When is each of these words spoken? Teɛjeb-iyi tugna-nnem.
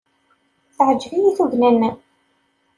Teɛjeb-iyi 0.75 1.31
tugna-nnem. 1.37 1.95